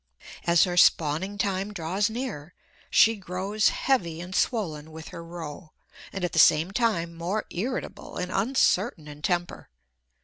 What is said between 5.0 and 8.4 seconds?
her roe, and at the same time more irritable and